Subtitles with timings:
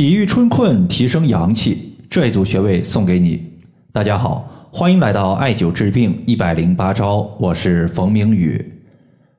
[0.00, 3.38] 抵御春困，提升阳气，这一组穴位送给你。
[3.92, 8.80] 大家好，欢迎来到艾灸治病一百零八招，我是冯明宇。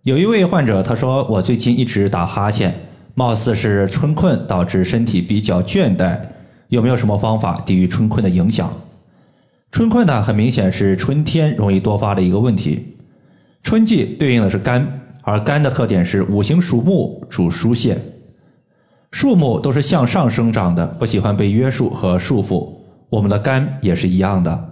[0.04, 2.76] 有一位患者他说，我最近一直打哈欠，
[3.16, 6.16] 貌似是春困导致身体比较倦怠，
[6.68, 8.72] 有没有什么方法抵御春困的影响？
[9.72, 12.98] 春困呢，很明显是春天容易多发的一个问题。
[13.64, 14.88] 春季对应的是肝，
[15.24, 17.98] 而肝的特点是五行属木，主疏泄。
[19.12, 22.68] 树木都是向上生长的，不喜欢被约束和束缚。
[23.10, 24.70] 我们的肝也是一样的，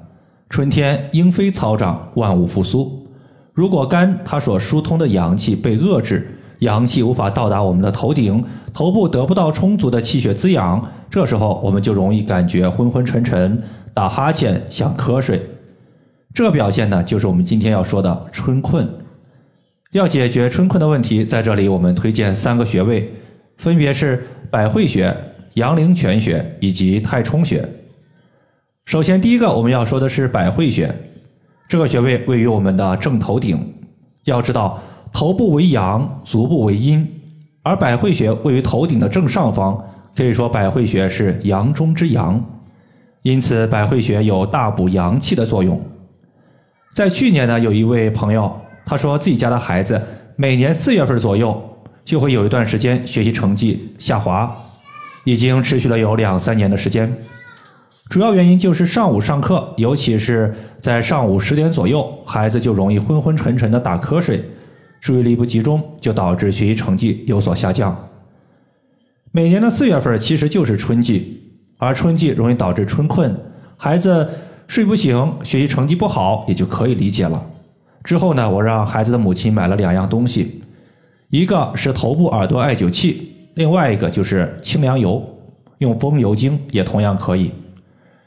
[0.50, 3.05] 春天莺飞草长，万物复苏。
[3.54, 13.62] 如果肝它所疏通的阳气被遏制，阳气无法到达我们的头顶，头部得不到充足的气血滋养，这时候我们就容易感觉昏昏沉沉，
[13.94, 15.42] 打哈欠，想瞌睡。
[16.34, 18.88] 这表现呢，就是我们今天要说的春困。
[19.92, 23.14] 要解决春困的问题，在这里我们推荐三个穴位。
[23.59, 25.13] 分别是百会穴、
[25.55, 27.67] 阳陵泉穴以及太冲穴。
[28.86, 30.89] 首先，第一个我们要说的是百会穴，
[31.67, 33.75] 这个穴位位于我们的正头顶。
[34.23, 37.06] 要知道，头部为阳，足部为阴，
[37.61, 39.78] 而百会穴位于头顶的正上方，
[40.16, 42.41] 可以说百会穴是阳中之阳。
[43.23, 45.80] 因此，百会穴有大补阳气的作用。
[46.95, 50.02] 在去年呢，有一位朋友他说自己家的孩子
[50.38, 51.62] 每年四月份左右。
[52.10, 54.52] 就会有一段时间学习成绩下滑，
[55.26, 57.16] 已经持续了有两三年的时间。
[58.10, 64.44] 主要原因就是上午上课，尤其是在上午十点左右，孩子就容易昏昏沉沉的打瞌睡，
[65.00, 67.96] 注意力不集中，就导致学习成绩有所下降。
[69.32, 71.44] 每年的四月份其实就是春季，
[71.78, 73.40] 而春季容易导致春困，
[73.78, 74.28] 孩子
[74.66, 77.46] 睡不醒，学习成绩不好，也就可以理解了。
[78.04, 80.64] 之后呢，我让孩子的母亲买了两样东西。
[81.30, 85.23] 一个是头部耳朵艾灸器，另外一个就是清凉油，
[85.77, 87.52] 用风油精也同样可以。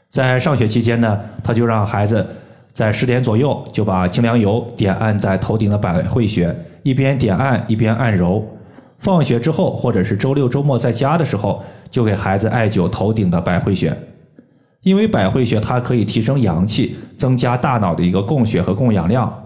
[0.07, 2.25] 在上学期间呢，他就让孩子
[2.71, 8.47] 在十点左右就把清凉油点按在头顶的百会穴，一边点按一边按揉。
[8.99, 11.61] 放学之后或者是周六周末在家的时候，
[11.91, 13.93] 就给孩子艾灸头顶的百会穴，
[14.81, 19.43] 因为百会穴它可以提升阳气，增加大脑的一个供血和供氧量，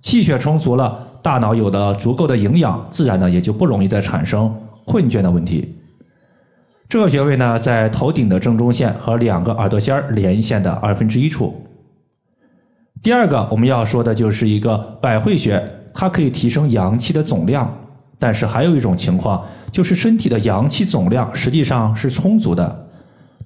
[0.00, 1.05] 气血充足了。
[1.22, 4.54] 大脑有了足够的营养，自然呢也就不容易再产生
[4.84, 5.76] 困倦的问题。
[6.88, 11.66] 这个穴位呢，在头顶的正中线和两个耳朵尖连线的二分之一处。
[13.02, 15.62] 第二个我们要说的就是一个百会穴，
[15.92, 17.72] 它可以提升阳气的总量，
[18.18, 22.86] 但是还有一种情况，就是身体的阳气总量实际上是充足的，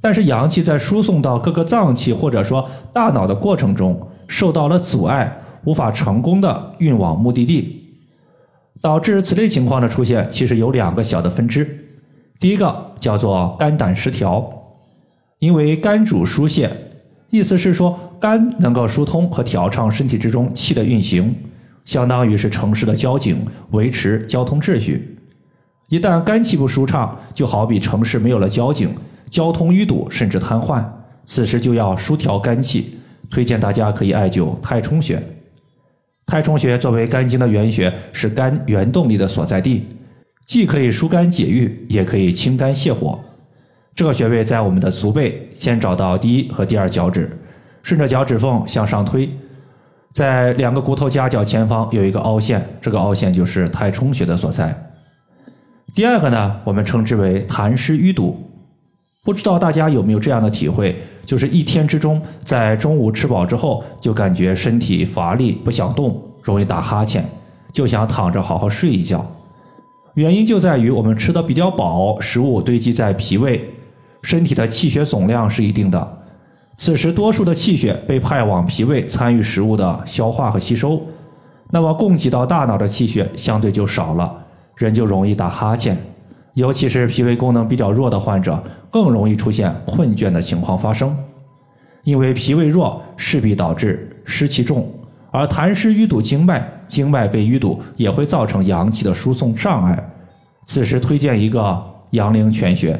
[0.00, 5.40] 但是阳气在输送到各个脏器或者说大脑的过程中受到了阻碍。
[5.64, 7.84] 无法成功的运往目的地，
[8.80, 11.86] 导致此类情况的出现，其实有两个小的分支。
[12.38, 14.50] 第一个叫做肝胆失调，
[15.38, 16.70] 因为肝主疏泄，
[17.28, 21.34] 意思是说肝能够疏通和调畅身体之中气的运行，
[21.84, 25.18] 相当于是城市的交警，维持交通秩序。
[25.90, 28.94] 一旦肝气不舒畅，就好比城市没有了交警，
[29.28, 30.82] 交通淤堵甚至瘫痪，
[31.24, 35.22] 此时就要疏调肝气，推荐大家可以艾灸太冲穴。
[36.30, 39.84] 太冲穴作为肝经的原穴，是肝原动力的所在地，
[40.46, 43.18] 既可以疏肝解郁，也可以清肝泻火。
[43.96, 47.36] 这个穴位在我们的足背，先找到第一和第二脚趾，
[47.82, 49.28] 顺着脚趾缝向上推，
[50.12, 54.72] 在两个骨头夹角前方有一个凹陷，这个凹陷就是太冲穴的所在。
[55.96, 58.38] 第二个呢，我们称之为痰湿淤堵。
[59.22, 60.96] 不知道大家有没有这样的体会？
[61.26, 67.22] 就是一天之中，在中午吃饱之后，就感觉身体乏力，不想动，容易打哈欠，
[67.70, 69.24] 就想躺着好好睡一觉。
[70.14, 73.70] 原因就在于我们吃的比较饱，食物堆积在脾胃，
[74.22, 76.18] 身体的气血总量是一定的。
[76.78, 81.00] 此时多数的气血被派往脾胃参与食物的消化和吸收，
[81.70, 84.34] 那么供给到大脑的气血相对就少了，
[84.76, 85.94] 人就容易打哈欠。
[86.54, 91.16] 尤其是脾胃功能比较弱的患者，更容易出现困倦的情况发生。
[92.02, 94.90] 因为脾胃弱，势必导致湿气重，
[95.30, 100.10] 而痰湿淤堵经脉，经脉被淤堵也会造成阳气的输送障碍。
[100.66, 102.98] 此时推荐一个阳陵泉穴。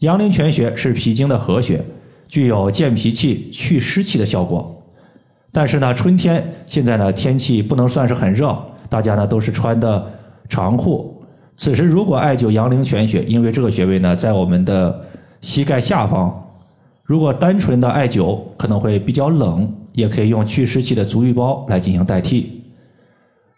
[0.00, 1.82] 阳陵泉穴是脾经的合穴，
[2.28, 4.82] 具有健脾气、去湿气的效果。
[5.52, 8.56] 但是呢，春天现在呢天气不能算是很热，
[8.88, 10.06] 大家呢都是穿的
[10.48, 11.21] 长裤。
[11.56, 15.00] 此时如果艾灸阳陵泉穴，因为这个穴位呢在我们的
[15.40, 16.34] 膝盖下方，
[17.04, 22.62] 如果单纯的艾灸可能会比较冷，也可以用祛湿气的足浴包来进行代替。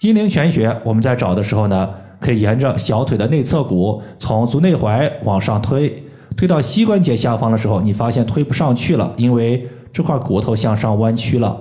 [0.00, 1.88] 阴陵泉穴我们在找的时候呢，
[2.20, 6.02] 可以沿着小腿的内侧骨，从足内踝往上推，
[6.37, 11.56] 推到膝关节下方的时候，你发现推不上去了，因为这块骨头向上弯曲了。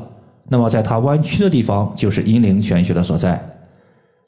[0.49, 3.52] 那么在它弯曲的地方，就是阴陵泉穴的所在。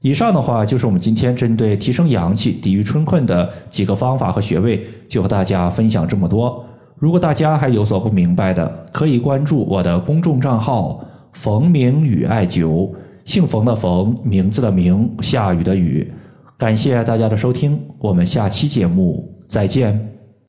[0.02, 6.64] 以上的话就是我们今天针对提升阳气、抵御春困的几个方法和穴位，就和大家分享这么多。
[7.00, 11.04] 如果大家还有所不明白的，可以关注我的公众账号
[11.34, 12.90] “冯明宇艾灸”，
[13.26, 16.10] 姓冯的冯，名字的名，下雨的雨。
[16.58, 20.15] 感谢大家的收听，我们下期节目再见。